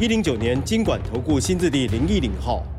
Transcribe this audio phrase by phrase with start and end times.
[0.00, 2.71] 一零九年经管投顾新字第零一零号。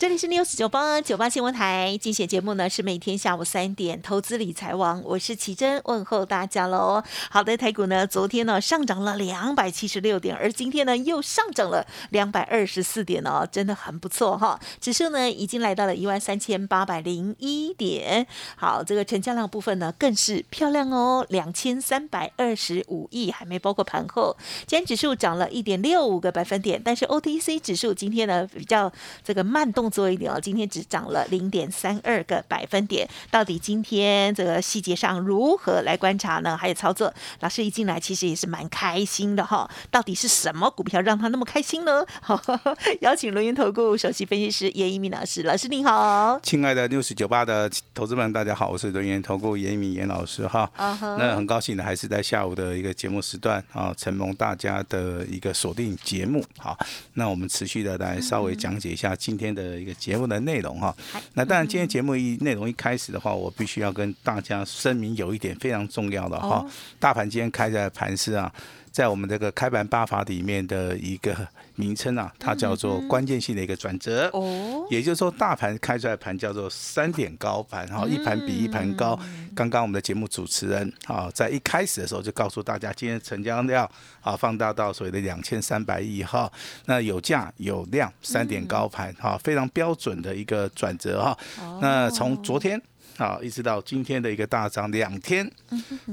[0.00, 7.04] 这里是 news 九八九八新闻台，今选节目呢是每天下午三点，投资理财王，我是奇珍，问候大家喽。
[7.28, 14.58] 好的，台股呢昨天呢上涨了两百七十六点，而今天呢又上涨了两百二十四点哦，真的很不错哈。
[14.80, 18.26] 指数呢已经来到了一万三千八百零一点，
[18.56, 24.34] 好，这个成交量部分呢更是漂亮哦，两千三百二十五亿，还没包括盘后。
[24.66, 28.90] 今天指数涨了一点六五个百分点，但是 OTC 指数今天呢比较
[29.22, 29.89] 这个慢动。
[29.90, 33.08] 做一点哦，今天只涨了零点三二个百分点。
[33.30, 36.56] 到底今天这个细节上如何来观察呢？
[36.56, 39.68] 还有操作，老师一进来其实也是蛮开心的哈。
[39.90, 42.04] 到底是什么股票让他那么开心呢？
[42.20, 42.40] 好
[43.00, 46.38] 邀请轮源投顾首席分析师严一鸣老师，老师您好。
[46.42, 50.70] 亲爱的六十九八的投资们，大家好，我是轮源投顾严一鸣严老师哈。
[51.18, 56.78] 那很高兴的还是在下午的一个节目时段啊，承蒙大家的一个锁定节目好，
[57.14, 59.79] 那我们持续的来稍微讲解一下今天的。
[59.80, 60.94] 一个节目的内容哈，
[61.34, 66.64] 那当然今天节目一内容一开始的话，我必须要跟大家声明有一点非常重要的哈，
[66.98, 68.52] 大盘今天开在盘市啊。
[68.92, 71.34] 在我们这个开盘八法里面的一个
[71.76, 74.28] 名称啊，它叫做关键性的一个转折。
[74.32, 79.18] 哦，也就是说，大盘开出来盘叫做三点高盘，哈，一盘比一盘高。
[79.54, 83.88] 刚刚我们的节目主持人啊，在一开始的时候就告诉大家，今天成交量
[84.20, 86.50] 啊放大到所谓的两千三百亿哈，
[86.86, 91.38] 那有价有量，三点高盘哈，非常标准的一个转折哈。
[91.80, 92.80] 那从昨天。
[93.20, 95.46] 好，一直到今天的一个大涨，两天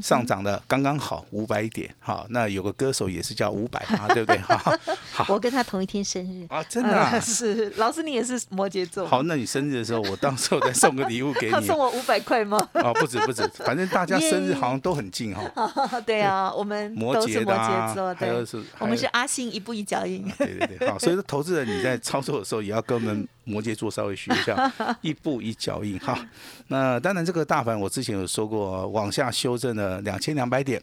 [0.01, 1.89] 上涨的刚刚好五百点。
[2.01, 4.37] 好，那有个歌手也是叫五百嘛，对不对？
[5.13, 7.69] 好，我跟他同一天生日啊，真的是。
[7.77, 9.07] 老师，你也是摩羯座。
[9.07, 11.53] 好，那你生日的时候，我到时候再送个礼物给你。
[11.55, 12.57] 他送我五百块吗？
[12.73, 15.41] 哦，不止不止，反正大家生日好像都很近哈。
[16.05, 20.29] 对啊，我们摩羯摩羯座，对，是，我们是阿信一步一脚印。
[20.37, 23.25] 对对对，好，所以说投资人你在操作的时候也要跟我们。
[23.47, 24.71] 摩羯座稍微学一下，
[25.01, 26.19] 一步一脚印哈。
[26.67, 30.81] 那当然，这个大盘我之前有说过，往下修正了两千两百点。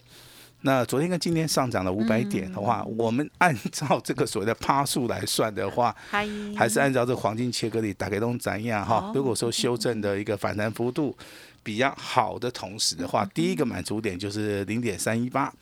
[0.66, 5.94] 那昨天跟今天上涨了五百点的话，我们按照这个所谓的趴数来算的话，
[6.56, 9.12] 还是按照这黄金切割率打给东怎样哈？
[9.14, 11.14] 如果说修正的一个反弹幅度
[11.62, 15.52] 比较好的同时的话，第一个满足点就是零点三一八，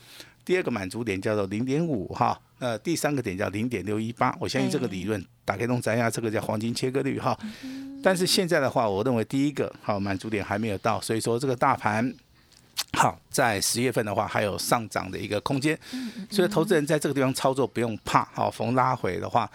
[0.44, 2.38] 第二个满足点叫做零点五哈。
[2.58, 7.36] 呃，第三个点叫零点六一八，我相信这个理论打开弄摘下，这个叫黄金切割率哈。
[8.04, 12.14] 但是现在的话，我认为第一个好满足点还没有到，所以说这个大盘
[12.92, 15.76] 好在十月份的话还有上涨的一个空间，
[16.30, 19.50] 所以投资人在这个地方操作不用怕，好逢拉回的话，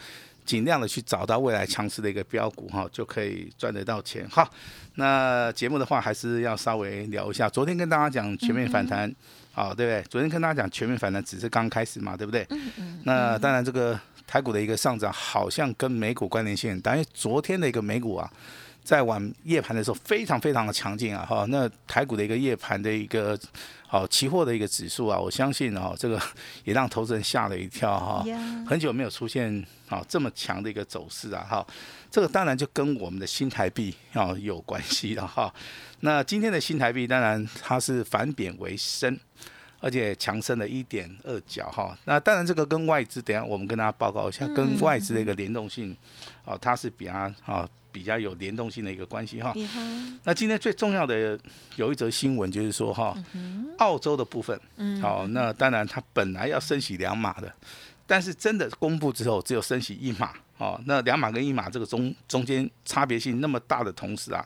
[0.46, 4.50] 尽量的去找到未来强势的一个标股哈，就可以赚得到钱哈。
[4.96, 9.14] 那节目的话还是要稍微聊一下，昨天跟大家讲全面反弹。
[9.58, 10.04] 好，对不对？
[10.04, 12.46] 昨天跟大家讲全面反弹只是刚开始嘛，对不对？
[12.52, 13.02] 嗯嗯。
[13.04, 18.32] 那当然，这个台股的一个上涨好像跟美股关联性很大，因为昨天的一个美股啊，
[18.88, 21.46] 在晚夜盘的时候非常非常的强劲啊，哈。
[21.50, 23.38] 那台股的一个夜盘的一个
[23.86, 26.18] 好期货的一个指数啊，我相信啊，这个
[26.64, 28.24] 也让投资人吓了一跳哈。
[28.66, 31.68] 很久没有出现啊这么强的一个走势啊，哈。
[32.10, 35.54] 这个当然就跟我们的新台币啊有关系了哈。
[36.00, 39.20] 那今天的新台币当然它是反贬为升，
[39.80, 41.98] 而且强升了一点二角哈。
[42.06, 45.96] 那当然这个跟外资，等下我们跟大家报告一下，跟外资的一个联动性
[46.46, 47.14] 哦，它是比较
[47.46, 49.54] 啊比较有联动性的一个关系哈。
[50.24, 51.40] 那今天最重要的
[51.76, 53.18] 有一则新闻就是说哈，
[53.78, 54.60] 澳洲的部分，
[55.02, 57.52] 好，那当然它本来要升息两码的，
[58.06, 60.34] 但是真的公布之后只有升息一码。
[60.60, 64.44] 哦，那两码跟一码这个中中间差别性那么大的同时啊，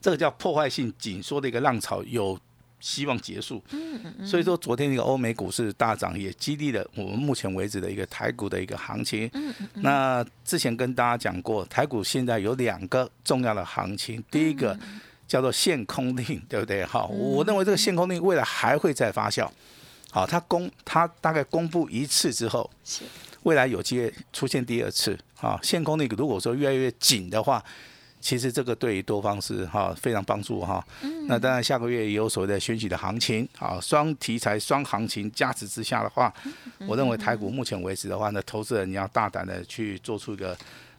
[0.00, 2.38] 这个叫破坏性紧缩的一个浪潮有
[2.86, 3.60] 希望结束。
[3.70, 9.28] 嗯嗯所以说昨天那个欧美股市大涨，也激励了我们目前为止的一个台股的一个行情。
[9.34, 9.82] 嗯嗯。
[9.82, 14.78] 那之前跟大家讲过，台股现在有两个重要的行情，第一个
[15.26, 16.84] 叫做限空令，对不对？
[16.84, 19.50] 好，我认为这个限空令未来还会再发酵。
[20.12, 22.70] 好，它公它大概公布一次之后。
[23.42, 27.62] 未来有机会出现第二次啊，限空那个如果说越来越紧的话，
[28.26, 30.84] 其实这个对于多方是哈非常帮助哈。
[31.02, 36.34] 嗯那当然下个月也有所谓的选举的行情，啊，双题材双行情加持之下的话，
[36.80, 40.56] 嗯我认为台股目前为止的话呢，投资人你要大胆的去做出一个。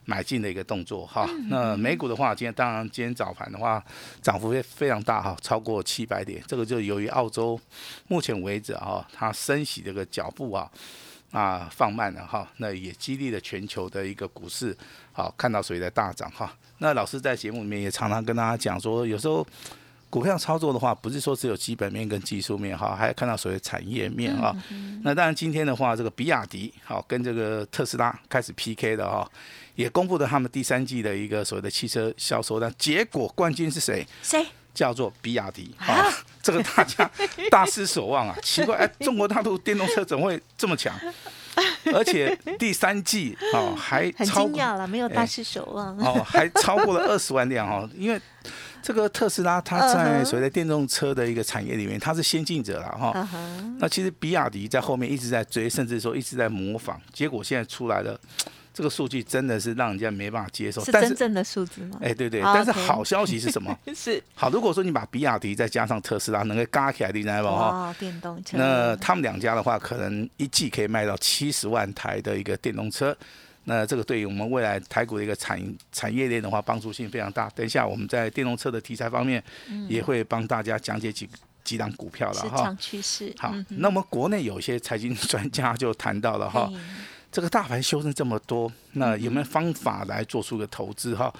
[0.08, 3.84] 买进的一个动作哈，嗯那美股的话，今天当然今天早盘的话，
[4.22, 7.60] 涨幅非非常大哈，超过七百点，这个就由于澳洲
[8.06, 10.66] 目前为止哈，它升息这个脚步啊
[11.30, 14.76] 啊放慢了哈，那也激励了全球的一个股市，
[15.12, 16.52] 好看到谁的大涨哈。
[16.78, 19.46] 那老师在节目里面也常常跟大家讲说，有时候
[20.08, 24.56] 股票操作的话，不是说只有基本面跟技术面哈，还要看到所谓产业面哈。
[25.02, 29.30] 那当然今天的话，这个比亚迪好跟这个特斯拉开始 PK 的哈，
[29.74, 34.06] 也公布了他们第三季的一个所谓的汽车销售量，结果冠军是谁？
[34.22, 34.46] 谁？
[34.78, 36.06] 叫做比亚迪啊，
[36.40, 37.10] 这个大家
[37.50, 38.36] 大失所望啊！
[38.40, 40.94] 奇怪，哎，中国大陆电动车怎么会这么强？
[41.92, 45.98] 而且第三季啊 还很超过惊讶了，没有大失所望。
[45.98, 48.20] 哦，还超过了 二十万辆哦，因为
[48.80, 53.28] 这个特斯拉它在所谓的电动车的一个产业里面，它是先进者了哈。
[53.80, 58.16] 那其实比亚迪在后面一直在追，甚至说一直在模仿，结果现在出来了，
[58.78, 60.84] 这个数据真的是让人家没办法接受。
[60.84, 61.98] 是，真正的数字吗？
[62.00, 63.76] 哎，对对，哦但是好消息是什么？
[63.92, 67.50] 是好，如果说你把比亚迪再加上特斯拉，能够嘎起来，你知道吧？
[67.50, 68.56] 哈，哇，电动车。
[68.56, 73.16] 那他们两家的话，可能一季可以卖到七十万台的一个电动车。
[73.64, 75.60] 那这个对于我们未来台股的一个产
[75.90, 77.50] 产业链的话，帮助性非常大。
[77.50, 79.42] 等一下我们在电动车的题材方面，
[79.88, 81.28] 也会帮大家讲解几
[81.64, 82.56] 几档股票了哈。
[82.56, 83.34] 市场趋势。
[83.36, 86.78] 好嗯，那么国内有些财经专家就谈到了哈，嘿
[87.30, 91.32] 这个大盘修正这么多，那有没有方法来做出个投资哈？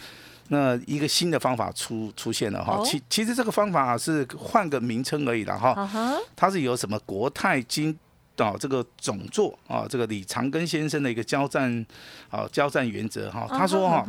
[0.51, 5.87] 那一个新的方法出出现了哈哦，其其实这个方法是换个名称而已的哈，
[6.35, 7.95] 它是由什么国泰金
[8.37, 11.85] 啊这个总座啊这个李长庚先生的一个交战
[12.31, 14.07] 啊交战原则哈，他说哈，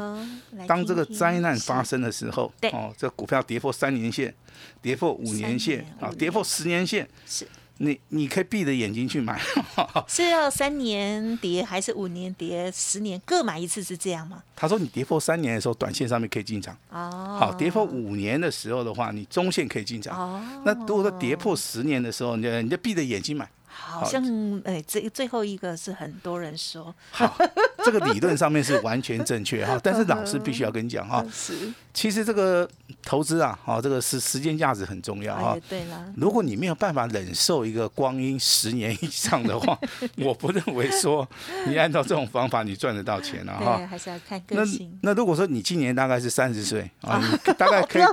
[0.65, 4.33] 当这个灾难发生的时候，哦，这股票跌破三年线，
[4.81, 7.45] 跌破五年线啊，跌破十年线，是
[7.81, 9.39] 你你可以闭着眼睛去买，
[10.07, 14.43] 是要三年跌还是五年跌、十年各买一次是这样吗？
[14.55, 16.77] 他说你跌破三年的时候，短线上面可以进场。
[16.89, 20.17] 哦，好，跌破五年的时候的话，你中线可以进场。
[20.17, 23.49] 哦，那如果说跌破十年的时候，你就你就闭着眼睛买。
[23.79, 24.23] 好像
[24.65, 27.37] 哎，这最后一个是很多人说好，
[27.83, 32.69] 这个理论上面是完全正确哈， 但是老师必须要跟你讲哈，是，其实这个
[33.03, 39.77] 投资啊，哈，这个是时间价值很重要哈哎。，对啦，如果你没有办法忍受一个光阴十年以上的话，
[40.17, 41.27] 我不认为说
[41.67, 43.87] 你按照这种方法你赚得到钱了对，哈。
[43.87, 44.99] 还是要看那个性。
[45.01, 48.03] 那如果说你今年大概是三十岁啊，你大概 可以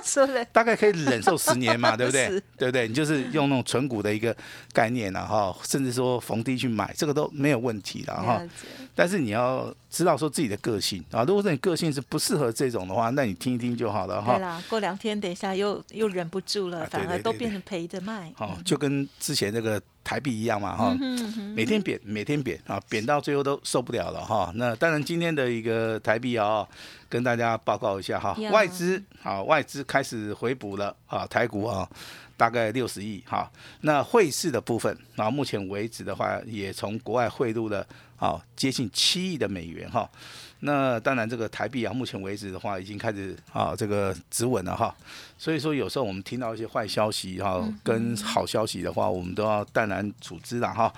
[0.52, 2.28] 大概可以忍受十年嘛，对不对？
[2.56, 2.88] 对不对？
[2.88, 4.34] 你就是用那种纯股的一个
[4.72, 8.42] 概念了哈，甚至说逢低去买，这个都没有问题的哈
[8.94, 14.36] 但是你要知道说自己的个性啊，如果说你个性是不适合这种的话，那你听一听就好了哈。
[14.36, 18.32] 对啦，过两天等一下又又忍不住了，反而都变成赔着卖。
[18.34, 24.50] 好，就跟之前那个台币一样嘛哈，嗯每天贬，每天贬啊，贬到最后都受不了了哈。
[24.54, 26.66] 那当然今天的一个台币啊，
[27.08, 31.88] 跟大家报告一下哈，外资啊，外资开始回补了啊，台股啊。
[32.38, 33.50] 大概六十亿哈，
[33.80, 37.86] 那汇市的部分啊，目前为止的话，也从国外汇入了
[38.18, 40.06] 啊接近七亿的美元哈。
[40.60, 44.94] 那当然，这个台币啊，目前为止的话，已经开始啊这个止稳了哈。
[45.38, 50.92] 所以说，有时候我们听到一些坏消息哈，跟好消息的话，我们都要淡然处之了哈。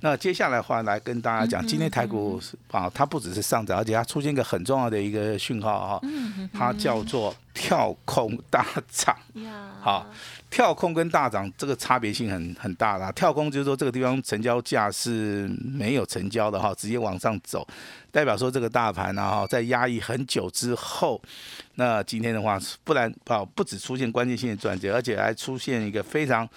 [0.00, 6.08] 那接下来的话，来跟大家讲，今天台股啊，它不只是上涨，而且它出现一个很重要的一个讯号哈，
[6.52, 9.16] 它叫做跳空大涨。
[9.80, 10.06] 好，
[10.48, 13.10] 跳空跟大涨这个差别性很很大啦。
[13.12, 17.66] 跳空就是说这个地方成交价是没有成交的哈，直接往上走，
[18.10, 21.20] 代表说这个大盘呢哈，在压抑很久之后，
[21.74, 26.48] 那今天的话，不然啊不只出现关键性的转折，而且还出现一个非常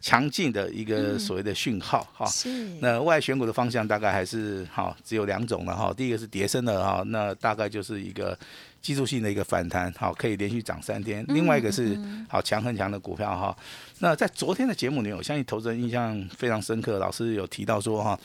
[0.00, 2.24] 强劲的一个所谓的讯号哈。
[2.26, 2.48] 是
[2.80, 5.92] 那外选股的方向大概还是好，只有两种了哈。
[5.94, 8.38] 第一个是叠升的哈，那大概就是一个
[8.80, 11.24] 技术性的一个反弹，好，可以连续涨三天。
[11.28, 13.56] 另外一个是好强很强的股票哈。
[13.98, 18.18] 那在昨天的节目里面，我相信投资人印象非常深刻，老师有提到说哈。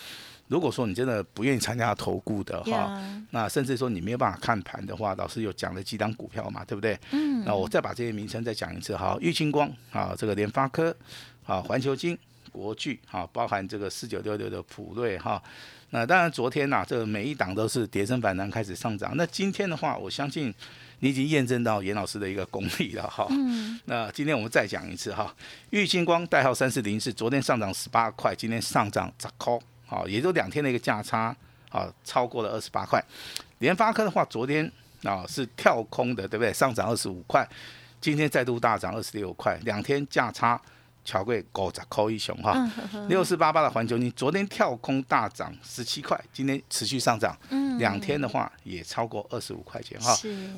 [0.48, 6.96] 如果说你真的不愿意参加投顾的哈，呀，那甚至说你没有办法看盘的话，老师有讲了几档股票嘛，对不对？
[7.10, 10.96] 嗯，那我再把这些名称再讲一次哈，玉清光啊，这个联发科
[11.48, 12.16] 啊，环球金、
[12.56, 15.42] 国巨哈，包含这个四九六六的普瑞哈。
[15.92, 19.14] 那当然昨天呐、这个每一档都是跌升反弹开始上涨。
[19.16, 20.54] 那今天的话，我相信
[21.00, 23.28] 你已经验证到严老师的一个功力了哈。
[23.30, 25.34] 嗯，那今天我们再讲一次哈，
[25.70, 31.34] 玉清光代号三四零是，昨天上涨十八块，今天上涨十块，好，也就两天的一个价差，
[31.70, 33.02] 啊，超过了二十八块。
[33.60, 34.70] 联发科的话，昨天
[35.04, 36.52] 啊是跳空的，对不对？
[36.52, 37.48] 上涨二十五块，
[38.02, 40.60] 今天再度大涨二十六块，两天价差。
[41.06, 42.70] 巧贵狗仔扣一熊哈，
[43.08, 47.38] 六四八八的环球金昨天跳空大涨十七块，今天持续上涨，
[47.78, 50.14] 两天的话也超过二十五块钱哈。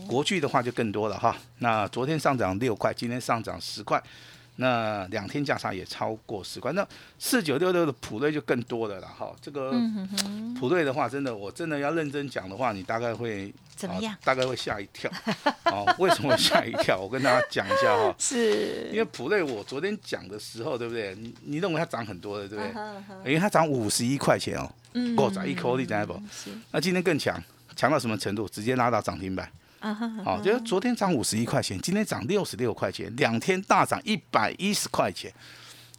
[0.07, 4.01] 国巨的话就更多了哈，那昨天上涨六块，今天上涨十块。
[4.57, 6.85] 那两天价差也超过十块，那
[7.17, 9.33] 四九六六的普瑞就更多了啦哈。
[9.41, 9.71] 这个
[10.59, 14.15] 普瑞的话，真的，我真的要认真讲的话，你大概会怎么样？
[14.23, 15.09] 大概会吓一跳。
[15.65, 16.97] 哦，为什么会吓一跳？
[16.99, 18.13] 我跟大家讲一下哈。
[18.17, 18.89] 是。
[18.91, 21.15] 因为普瑞我昨天讲的时候，对不对？
[21.15, 22.73] 你你认为它涨很多的，对不对？
[23.25, 24.67] 因为它涨五十一块钱哦，
[25.15, 26.19] 够涨一口你知不？
[26.71, 27.41] 那今天更强，
[27.75, 28.49] 强到什么程度？
[28.49, 29.47] 直接拉到涨停板。
[29.93, 35.31] 好，就是昨天涨五十一块钱，今天涨六十六块钱，两天大涨一百一十块钱。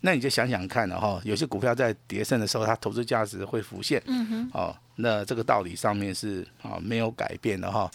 [0.00, 4.00] 那你就想想看了哈，有些股票在跌升的时候，它投资价值会浮现。
[4.06, 4.50] 嗯哼。
[4.52, 7.90] 哦，那这个道理上面是啊没有改变的哈。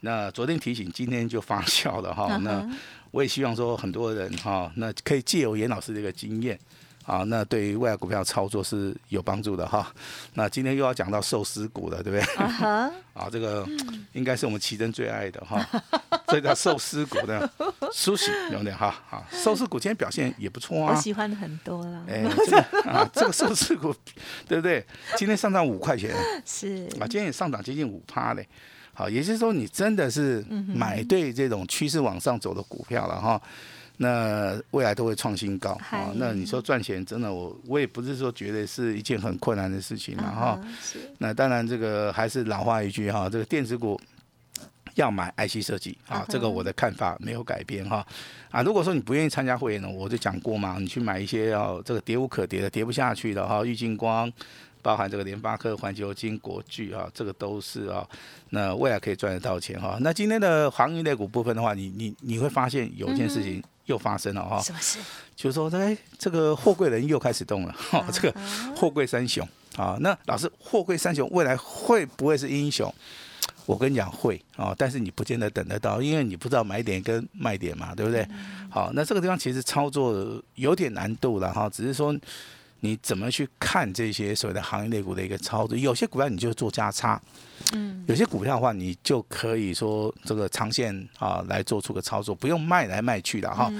[0.00, 2.36] 那昨天提醒，今天就发酵了哈。
[2.38, 2.64] 那
[3.10, 6.58] 我也希望说很多人哈，那可以借由严老师这个经验。
[7.10, 9.92] 啊，那对于未来股票操作是有帮助的哈。
[10.34, 12.44] 那今天又要讲到寿司股了，对不对？
[12.44, 13.66] 啊， 这个
[14.12, 15.66] 应该是我们奇珍最爱的哈。
[16.28, 17.50] 这叫寿司股的
[17.92, 18.94] 苏喜有点哈。
[19.10, 20.94] 啊，寿司股今天表现也不错啊。
[20.94, 22.04] 我喜欢的很多了。
[22.08, 23.92] 哎，这个啊，这个寿司股
[24.46, 24.86] 对不对？
[25.16, 26.14] 今天上涨五块钱。
[26.46, 26.88] 是。
[27.00, 28.46] 啊，今天也上涨接近五趴嘞。
[28.94, 33.40] 好，也就是说你真的是买对这种趋势往上走的股票了哈。
[34.02, 36.10] 那未来都会创新高啊！
[36.14, 40.60] 那你说赚钱真的，我我也不是说觉得是一件很困难的事情嘛哈。
[41.18, 44.00] 那当然，这个还是老话一句哈，这个电子股
[44.94, 48.06] 要买 IC 设计啊，这个我的看法没有改变哈。
[48.50, 54.32] 啊，如果说你不愿意参加会员呢，我就讲过嘛，你去买一些要这个跌无可跌的、跌不下去的哈，郁金光。
[54.82, 58.06] 包含这个联发科、环球金、国巨啊，这个都是啊，
[58.50, 59.98] 那未来可以赚得到钱哈。
[60.00, 64.60] 那今天的航运类股部分的话，你你你会发现有一件事情又发生了哈。
[64.60, 64.98] 什么事？
[65.36, 68.04] 就是说，哎，这个货柜人又开始动了 哈。
[68.12, 68.40] 这个
[68.76, 69.46] 货柜三雄
[69.76, 72.92] 啊，那老师，货柜三雄未来会不会是英雄？
[73.66, 78.26] 我跟你讲会啊，但是你不见得等得到，因为你不知道买点跟卖点嘛，对不对？
[78.70, 82.16] 好，那这个地方其实操作有点难度了哈，只是说。
[82.80, 85.76] 你怎么去看这些所谓的行业类股的一个操作？
[85.76, 87.20] 有些股票你就做加差，
[87.72, 93.72] 嗯，有些股票的话，你就可以说这个长线啊来做出个操作，不用卖来卖去的哈。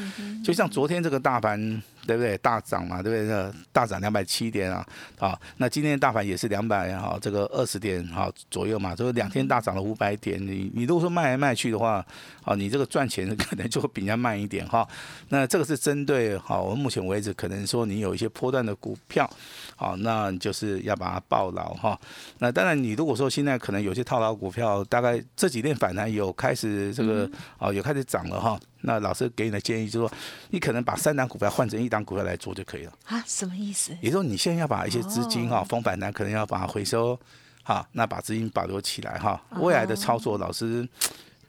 [0.45, 1.83] 就像昨天这个大盘。
[2.07, 2.37] 对不对？
[2.39, 3.53] 大涨嘛，对不对？
[3.73, 4.85] 大涨两百七点啊，
[5.19, 10.41] 啊，那今天大盘也是两百哈，这个二十点哈左右嘛，就是两天大涨了五百点。
[10.45, 12.05] 你你如果说卖来卖去的话，
[12.43, 14.89] 啊，你这个赚钱可能就会比人家慢一点哈。
[15.29, 19.29] 那这个是针对好，我们目前为止可能说你有一些波段的股票，
[19.77, 21.99] 好，那就是要把它抱牢哈。
[22.39, 28.59] 那当然，你如果说现在可能有些套牢股票，大概这几天反弹有开始这个啊，有开始涨了哈。
[28.83, 30.19] 那老师给你的建议就是说，
[30.51, 32.93] 你可能把三档股票换成一档股票来做就可以了。
[33.05, 33.93] 啊，什么意思？
[34.01, 37.19] 也就是说，你现在要把一些资金哈，逢反弹可能要把它回收，
[37.63, 39.41] 好，那把资金保留起来哈。
[39.57, 40.89] 未来的操作，老师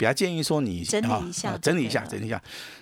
[0.01, 2.41] 比较建议说你整理一下，整理一下，整理一下。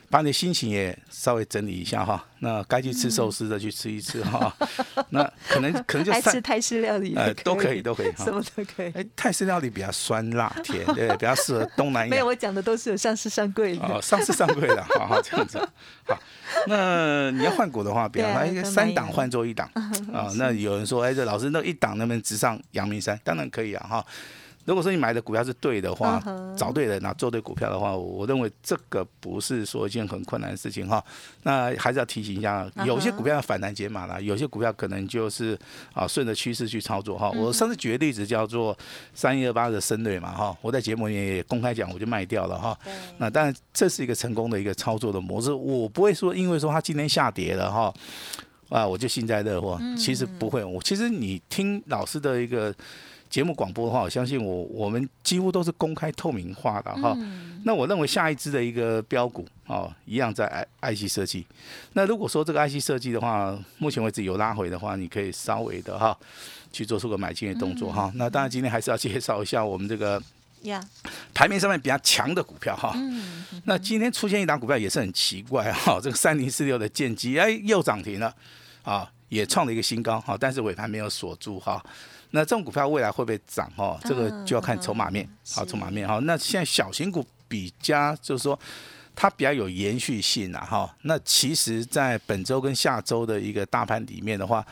[0.10, 4.56] 把你的心情也稍微整理一下哈，那该去吃寿司的去吃一吃哈，
[5.12, 8.92] 那可能可能就吃泰式料理，呃，都可以都可以，什么都可以。
[8.96, 12.10] 哎，泰式料理比较酸辣甜，对，比较适合东南亚。
[12.10, 13.86] 没有，我讲的都是有上市上柜的。
[13.86, 15.60] 哦，上市上柜的，好好这样子。
[16.08, 16.18] 好，
[16.68, 19.70] 那你要换股的话，比方 说三档换做一档
[20.14, 23.20] 啊，那有人说，哎，这老师那一档能不能直上阳明山？
[23.24, 24.06] 当然可以啊，哈。
[24.70, 26.24] 如果说你买的股票是对的话，
[26.56, 31.04] 找对人，那做对股票的话，我认为这个不是说一件很困难的事情哈。
[31.42, 35.58] 那还是要提醒一下，有些股票要反弹解码了，有些股票可能就是
[35.92, 37.32] 啊顺着趋势去操作哈。
[37.32, 38.78] 我上次举的例子叫做
[39.16, 42.78] 三一二八的深瑞嘛哈，我在节目里也公开讲，我就卖掉了哈。
[43.18, 47.92] 那当然这是一个成功的一个操作的模式，我不会说因为说它今天下跌了哈，
[48.70, 50.64] 啊我就幸灾乐祸，其实不会。
[50.64, 52.72] 我其实你听老师的一个。
[53.30, 57.16] 节目广播的话，我相信我我们几乎都是公开透明化的哈。
[57.64, 61.46] 那我认为下一支的一个标股哦，一样在爱 I C 设计。
[61.94, 66.18] 那如果说这个 I C 设计的话，目前为止有拉回的话，你可以稍微的哈
[66.72, 68.12] 去做出个买进的动作哈。
[68.16, 70.22] 那当然今天还是要介绍一下我们这个
[71.34, 72.96] 台面上面比较强的股票哈。
[73.66, 78.34] 那今天出现一档股票也是很奇怪哈，这个三零四六的剑机哎又涨停了
[78.84, 81.84] 啊，也创了一个新高哈，但是尾盘没有锁住哈。
[82.32, 83.72] 那这种股票未来会不会涨？
[83.76, 85.28] 哈，这个就要看筹码面。
[85.54, 86.20] 好，筹码面哈。
[86.24, 88.58] 那现在小型股比较就是说，
[89.16, 90.64] 它比较有延续性啊。
[90.64, 94.66] 哈，那其实，在本周跟下周的一个大盘里面的话，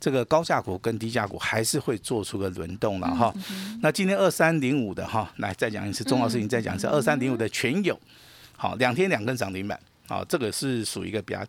[0.00, 3.32] 这个高价股跟低价股还是会做出个轮动了哈。
[3.82, 7.96] 那今天二三零五的哈，来再讲一次重要事情，再讲一次二三零五的全有，
[8.56, 9.78] 好，两天两根涨停板，
[10.08, 11.44] 好，这个是属于一个比较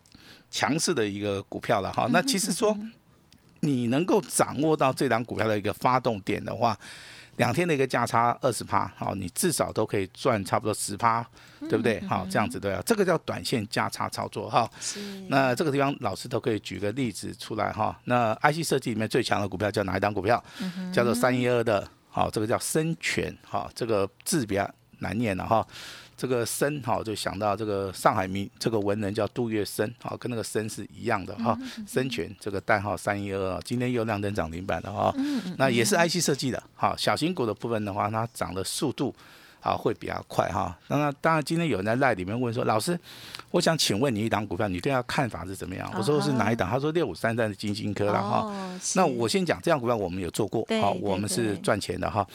[0.51, 2.07] 强势的一个股票了哈。
[2.11, 2.77] 那其实说
[3.63, 6.77] 你能够掌握到这档股票的一个发动点的话。
[7.37, 11.25] 两天的一个价差二十趴，好，你至少都可以赚差不多十趴，
[11.61, 11.99] 对不对？
[12.01, 14.69] 好，这样子对啊，这个叫短线价差操作哈。
[15.29, 17.99] 那这个地方老师都可以举个例子出来哈。
[18.03, 20.43] 那 IC 设计里面最强的股票叫哪一档股票？
[20.93, 25.65] 叫做三一二的，好，这个叫深全，哈，这个字比较难念了哈。
[26.23, 31.53] 这个生哈，就想到这个上海名这个文人叫杜月笙，哈，跟那个生是一样的哈。
[31.85, 35.13] 生全这个代号三一二，今天又亮灯涨停板了哈。
[35.57, 39.13] 那也是 IC 设计的，哈，小型股的部分的话，它涨的速度。
[39.63, 40.77] 啊，会比较快哈。
[40.89, 42.99] 那当然，今天有人在赖里面问说，老师，
[43.49, 45.89] 我想请问你一档股票，你对它看法是怎么样？
[45.95, 46.69] 我说是哪一档？
[46.69, 48.53] 他说六五三三的金星科了哈。
[48.95, 52.27] 那我先讲，这样股票我们有做过，好，我们是赚钱的哈。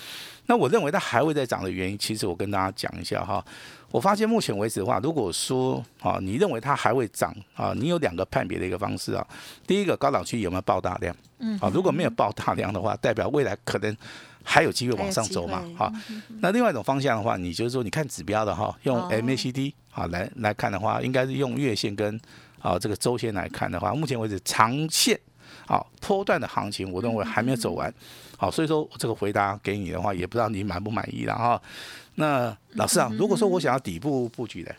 [0.47, 3.45] 那我认为它还会再涨的原因，其实我跟大家讲一下哈。
[3.91, 9.27] 我发现目前为止的话，如果说啊，你认为它还会涨啊，你有两个判别的一个方式啊。
[9.67, 11.15] 第一个，高档区有没有爆大量？
[11.39, 13.97] 嗯，啊，如果没有爆大量的话，代表未来可能。
[14.45, 15.63] 还有机会往上走嘛？
[15.77, 15.93] 好，
[16.41, 22.19] 那另外一种方向的话，你就是说，你看指标的哈，用 MACD 啊来来看的话，应该是用月线跟
[22.63, 25.21] 啊这个周线来看的话，目前为止长线
[25.67, 27.93] 啊波段的行情，我认为还没有走完。
[28.39, 31.61] 好，所以说这个回答给你的话，也不知道你满不满意了哈。
[32.15, 34.75] 那老师啊，如果说我想要底部布局的，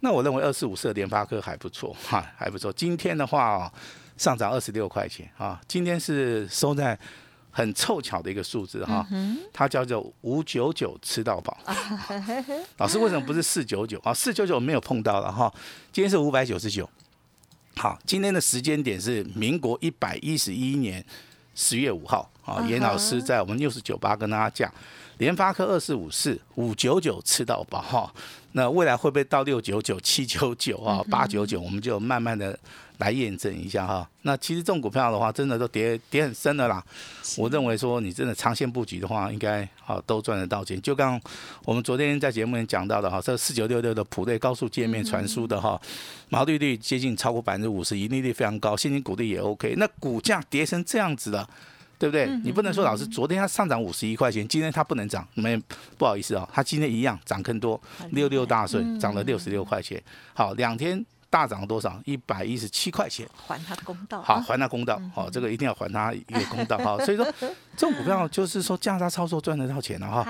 [0.00, 2.72] 那我认为二四五四的联发科还不错哈，还不错。
[2.72, 3.70] 今天的话
[4.16, 6.98] 上涨二十六块钱啊，今天是收在。
[7.52, 9.04] 很凑巧的一个数字哈，
[9.52, 11.58] 它叫做五九九吃到饱。
[12.78, 14.14] 老师为什么不是四九九啊？
[14.14, 15.52] 四九九没有碰到了哈，
[15.92, 16.88] 今天是五百九十九。
[17.74, 21.04] 好，今天的时间点是民国一百一十一年
[21.60, 22.64] 十月五号啊。
[22.66, 24.72] 严老师在我们六十九八跟大家讲，
[25.18, 28.10] 联发科二四五四五九九吃到饱哈。
[28.52, 31.60] 那未来会不会到六九九、七九九啊、八九九？
[31.60, 32.58] 我们就慢慢的。
[33.00, 36.84] 来验证一下哈，那其实这种股票的话，真的都跌跌很深的啦。
[37.36, 40.80] 我认为说你真的长线布局的话，应该啊都赚得到钱。
[40.82, 41.20] 就刚
[41.64, 45.80] 我们昨天在节目里讲到的哈，这四九六六的普瑞高速界面传输的哈，
[46.28, 49.74] 毛利率接近超过百分之五十，盈利率非常高，现金股利也 OK。
[49.78, 51.48] 那股价跌成这样子的，
[51.98, 52.28] 对不对？
[52.44, 55.60] 你不能说老师昨天它上涨五十一块钱，今天它不能涨，没
[55.96, 60.02] 不好意思啊，它今天一样涨更多，六六大顺涨了六十六块钱。
[60.34, 61.02] 好，两天。
[61.30, 61.98] 大涨多少？
[62.04, 64.20] 一百一十七块钱，还他公道。
[64.20, 65.00] 好，还他公道。
[65.14, 66.76] 好，这个一定要还他一个公道。
[66.78, 67.24] 哈， 所以说
[67.76, 70.26] 这种股票就是说价差操作赚得到钱了哈。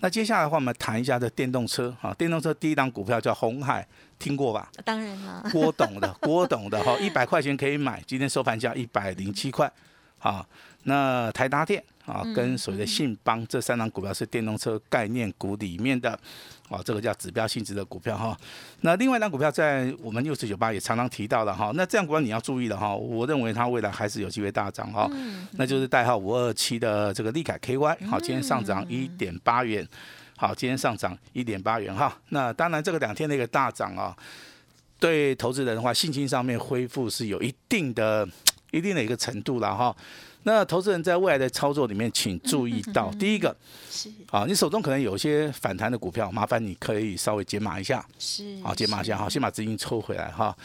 [0.00, 2.12] 那接下来的话，我们谈一下这电动车哈。
[2.14, 3.86] 电动车第一档股票叫红海，
[4.18, 4.68] 听过吧？
[4.84, 5.48] 当然了。
[5.52, 9.70] 郭董的， 郭董的哈，一百块钱可以买，今天收盘价一百零七块。
[10.18, 10.44] 好，
[10.84, 11.82] 那台达电。
[12.06, 16.18] 啊，跟所谓的信邦这三档股票是电动车概念股里面的，
[16.68, 18.36] 哦，这个叫指标性质的股票哈。
[18.80, 21.70] 那另外一档股票在我们六四九八也常常提到了哈。
[21.76, 25.08] 那这样股票你要注意了哈，我认为它未来还是有机会大涨哈。
[25.52, 29.86] 那就是代号五二七的这个利凯 KY，好，今天上涨一点八元，
[30.36, 32.18] 好，今天上涨一点八元哈。
[32.30, 34.16] 那当然这个两天的一个大涨啊，
[34.98, 38.26] 对投资人的话信心上面恢复是有一定的、
[38.70, 39.94] 一定的一个程度了哈。
[40.44, 43.54] 那投资人在未来的操作里面，请注意到，第一个
[43.90, 50.56] 是啊，你手中可能有一些反弹的股票，麻烦你可以稍微解码一下，是啊，解码一下哈，先把资金抽回来哈。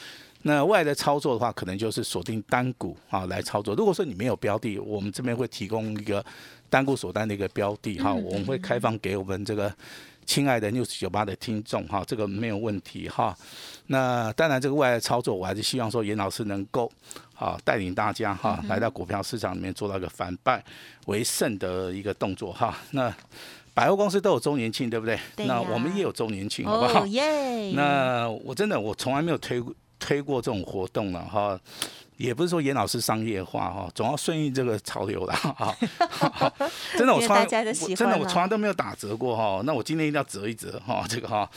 [0.44, 3.76] 那未来的操作的话，可能就是锁定单股啊来操作。
[3.76, 6.24] 如果说你没有标的，我们这边会提供一个
[6.70, 9.76] 单股锁单的一个标的哈，我们会开放给我们这个
[10.26, 13.38] 亲爱的 news 九八的听众哈，这个没有问题哈。
[13.88, 16.92] 那当然，这个未来的操作，我还是希望说严老师能够。
[17.38, 20.64] 啊，带领大家哈来到股票市场里面做到一个反败
[21.08, 22.78] 为胜的一个动作哈。
[22.92, 23.14] 那
[23.74, 25.20] 百货公司都有周年庆，对不对？
[25.46, 27.06] 那我们也有周年庆，好不好？
[27.08, 27.74] 耶！
[27.74, 29.62] 那我真的我从来没有推
[30.00, 31.60] 推过这种活动了哈。
[32.18, 35.76] 也不是说严老师商业化哈，总要顺应这个潮流啦 哈。
[36.98, 39.62] 真的我从来真的我从来都没有打折过哈。
[39.66, 41.50] 那我今天一定要折一折哈，这个哈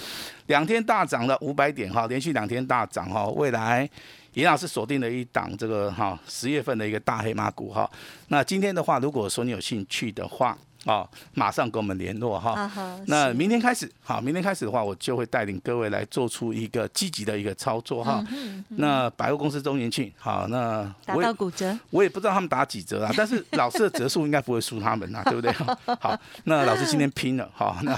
[0.49, 3.89] 两天大涨了五百点哈，连续两天大涨哈，未来。
[4.35, 7.89] 严老师锁定了一档这个哈十月份的一个大黑马股哈，
[8.27, 10.59] 那今天的话，如果说你有兴趣的话。
[10.89, 12.71] 啊，马上跟我们联络哈。
[13.07, 18.25] 那明天开始，好，明天开始的话，我就会带领各位来做出一个积极的一个操作哈。
[18.71, 25.53] 那百货公司周年庆，好，那打到骨折，我也不知道他们打几折啊，但是老师的折数应该不会输他们啊， 对不对？
[26.01, 27.95] 好，那老师今天拼了，好， 那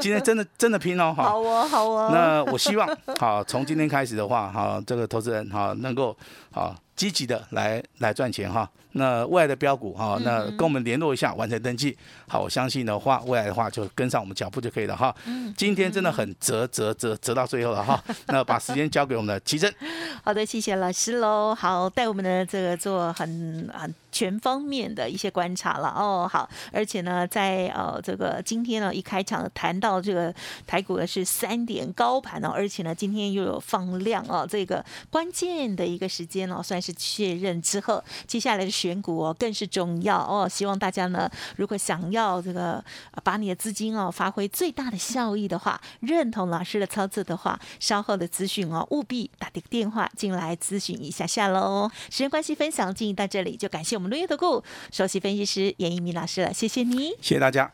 [0.00, 2.10] 今天真的真的拼哦，好哦，好哦。
[2.14, 6.16] 那我希望，好，从今天开始的话，好，这个投资人好能够
[6.50, 6.74] 好。
[7.02, 8.70] 积极的来来赚钱哈。
[8.92, 11.98] 那未来的标股哈，那跟我们联络一下，完成登记。
[12.28, 15.12] 好，我相信的话，未来的话就跟上我们脚步就可以了哈。
[15.56, 18.00] 今天真的很折折折折到最后了哈。
[18.28, 19.74] 那把时间交给我们的奇珍。
[20.22, 21.52] 好的，谢谢老师喽。
[21.52, 26.28] 好，带我们的这个做很很全方面的一些观察了哦。
[26.30, 30.32] 好，而且呢，在呃这个今天呢一开场谈到这个
[30.66, 40.48] 台股的是三点高盘哦，而且呢今天又有放量哦，这个关键的一个时间哦，算是确认之后，接下来的选股哦更是重要哦。
[40.48, 42.84] 希望大家呢，如果想要这个
[43.24, 50.08] 把你的资金哦发挥最大的效益的话，认同老师的操作的话，稍后的资讯哦务必打这个电话。
[50.14, 51.90] 进来咨询一下下喽。
[52.10, 57.72] 时间关系，分享进行到这里，就感谢绿叶投顾首席分析师严一鸣老师了，谢谢你，谢谢大家。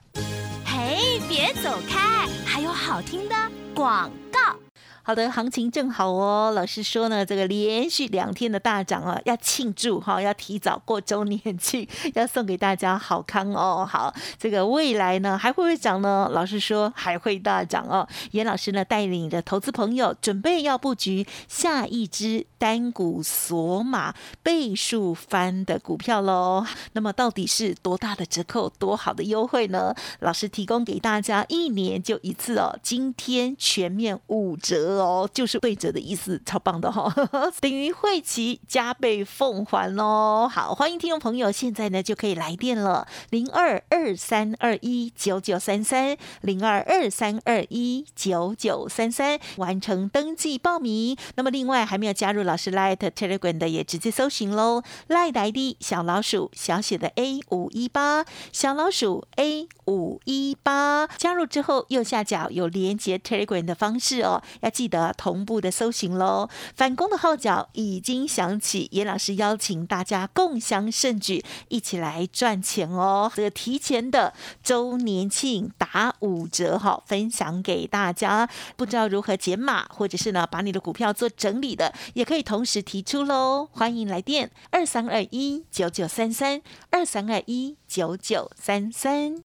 [0.64, 3.34] 嘿，别走开，还有好听的
[3.74, 4.67] 广告。
[5.08, 6.52] 好的，行情正好哦。
[6.54, 13.88] 老师说呢，这个连续两天的大涨啊，要庆祝哈，要提早过周年庆，要送给大家好康哦。
[13.90, 16.28] 好，这个未来呢还会不会涨呢？
[16.30, 18.06] 老师说还会大涨哦。
[18.32, 26.66] 严老师呢带领的投资朋友准备要布局下一支单股索马倍数翻的股票喽。
[26.92, 29.94] 那么到底是多大的折扣，多好的优惠呢？
[30.20, 34.97] 老师提供给大家一年就一次哦，今天全面五折。
[35.00, 37.12] 哦，就是对折的意思，超棒的哈，
[37.60, 40.48] 等于会期加倍奉还喽。
[40.50, 51.16] 好，欢迎听众朋友，现在呢就可以来电了，零二二三二一九九三三，零二二三二一九九三三，完成登记报名。
[51.36, 64.87] 那么另外还没有加入老师 Light Telegram 的，也直接搜寻喽，Light ID 小老鼠小写的 A 五一八，小老鼠 A 五一八，加入之后右下角有连接 Telegram 的方式哦，要记。
[64.88, 73.30] 的同步的搜寻喽，反攻的号角已经响起，严老师邀请大家共襄盛举，一起来赚钱哦。
[73.34, 78.48] 这个提前的周年庆打五折哈，分享给大家。
[78.76, 83.68] 不知道如何解码，或者是呢把你的股票做整理的，也可以同时提出喽。
[83.72, 89.47] 欢迎来电二三二一九九三三二三二一九九三三。